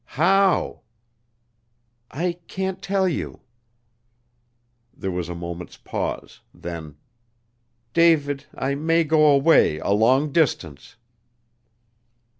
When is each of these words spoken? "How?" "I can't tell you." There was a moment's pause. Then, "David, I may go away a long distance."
"How?" 0.17 0.81
"I 2.09 2.39
can't 2.47 2.81
tell 2.81 3.07
you." 3.07 3.41
There 4.97 5.11
was 5.11 5.29
a 5.29 5.35
moment's 5.35 5.77
pause. 5.77 6.39
Then, 6.55 6.97
"David, 7.93 8.45
I 8.55 8.73
may 8.73 9.03
go 9.03 9.27
away 9.27 9.77
a 9.77 9.91
long 9.91 10.31
distance." 10.31 10.95